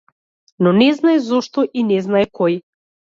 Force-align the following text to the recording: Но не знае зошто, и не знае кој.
Но 0.67 0.71
не 0.79 0.87
знае 0.99 1.15
зошто, 1.27 1.67
и 1.81 1.85
не 1.91 1.99
знае 2.07 2.25
кој. 2.41 2.61